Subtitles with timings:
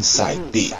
[0.00, 0.72] Inside.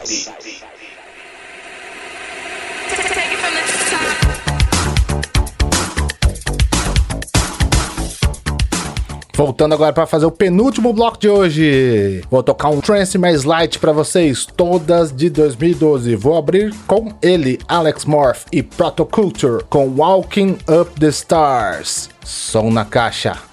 [9.35, 12.23] Voltando agora para fazer o penúltimo bloco de hoje.
[12.31, 16.17] Vou tocar um trance mais light para vocês, todas de 2012.
[16.17, 22.09] Vou abrir com ele, Alex Morph e Protoculture com Walking Up the Stars.
[22.25, 23.50] Som na caixa.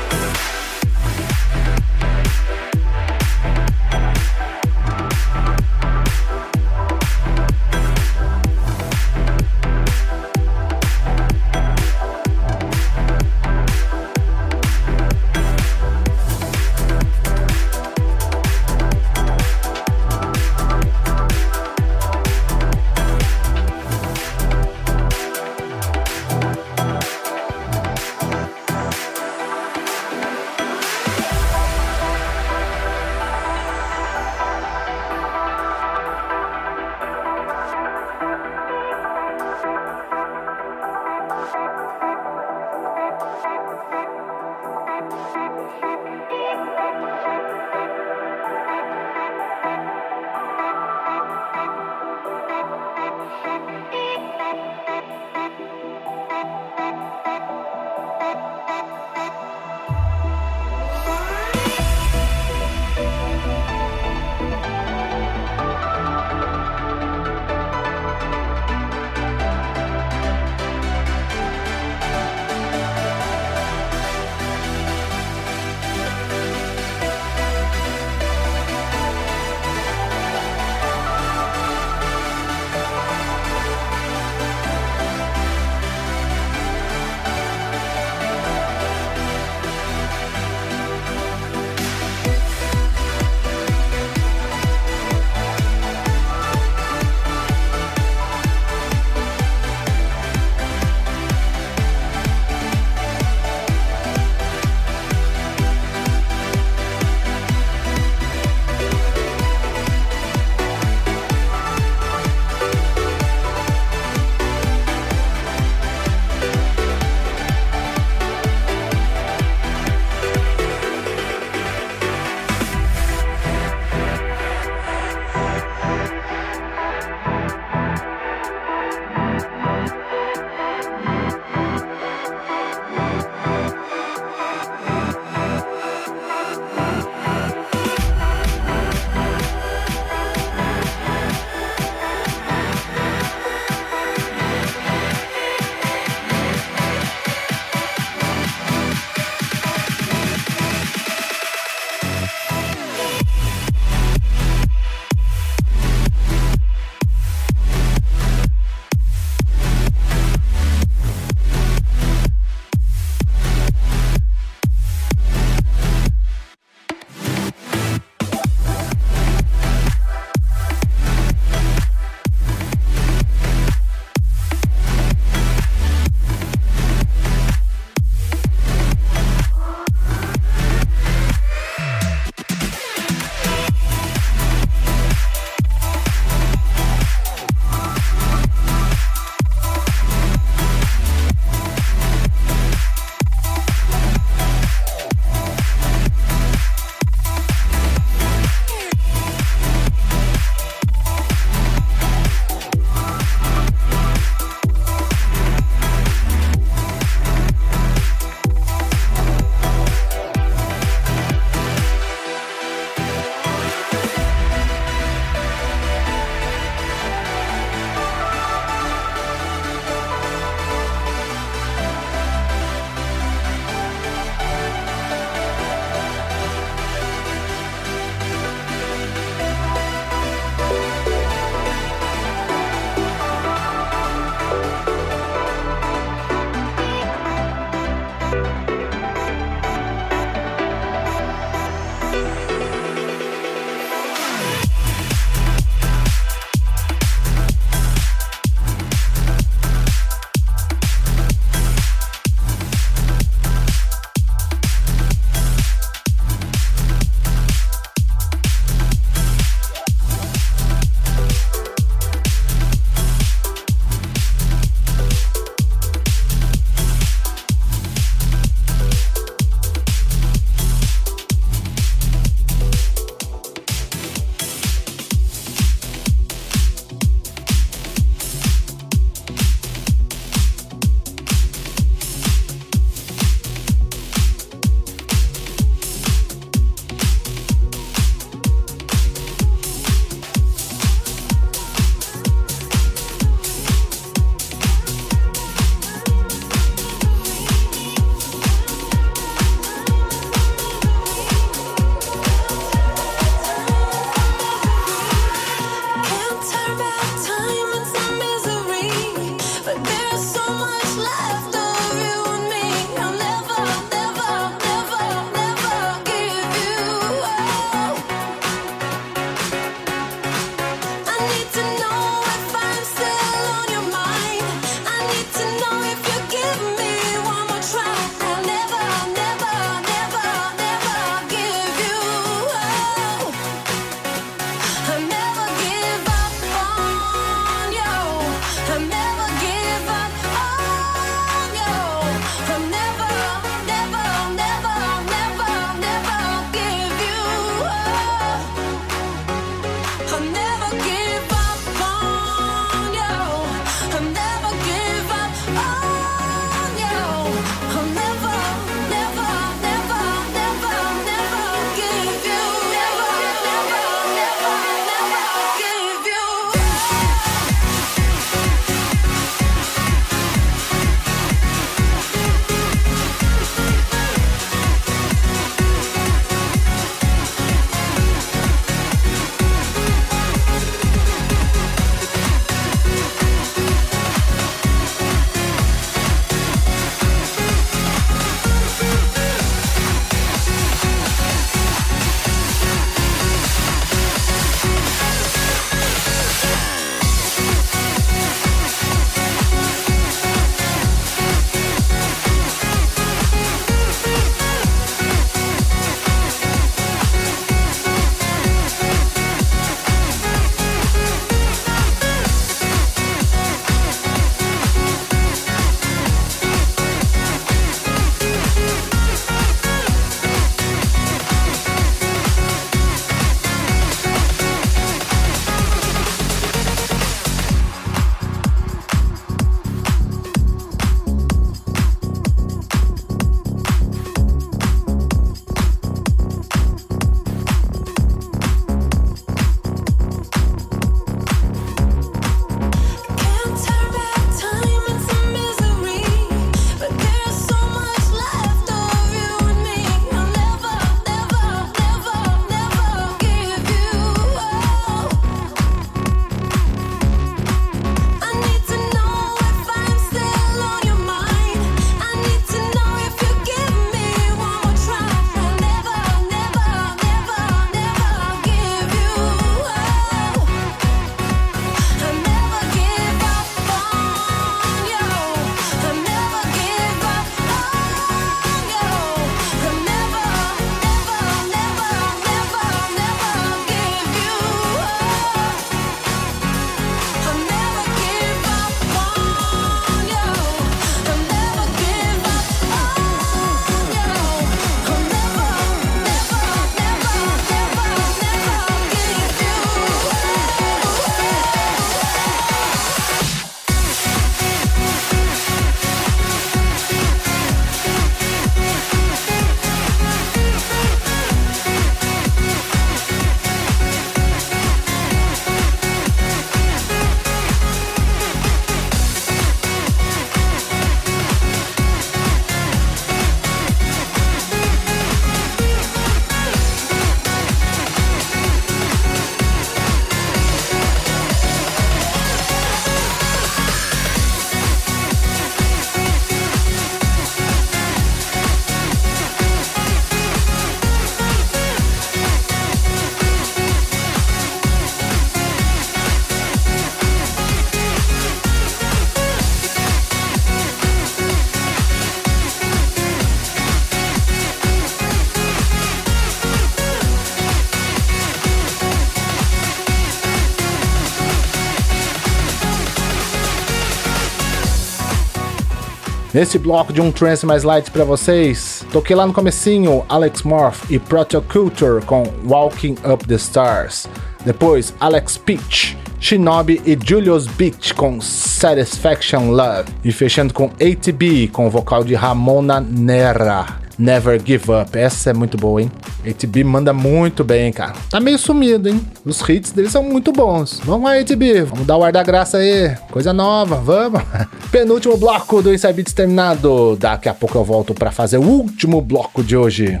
[566.34, 570.90] Nesse bloco de um trance mais light para vocês, toquei lá no comecinho Alex Morph
[570.90, 574.08] e Protoculture com Walking Up the Stars.
[574.42, 579.90] Depois Alex Peach, Shinobi e Julius Beach com Satisfaction Love.
[580.02, 583.81] E fechando com ATB com o vocal de Ramona Nera.
[584.02, 584.98] Never Give Up.
[584.98, 585.90] Essa é muito boa, hein?
[586.28, 587.92] ATB manda muito bem, cara.
[588.10, 589.00] Tá meio sumido, hein?
[589.24, 590.80] Os hits dele são muito bons.
[590.84, 591.62] Vamos lá, ATB.
[591.62, 592.96] Vamos dar o ar da graça aí.
[593.12, 594.20] Coisa nova, vamos.
[594.72, 596.96] Penúltimo bloco do Inside Beats terminado.
[596.96, 600.00] Daqui a pouco eu volto para fazer o último bloco de hoje.